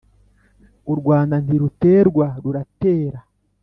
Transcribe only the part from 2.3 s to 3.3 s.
rura tera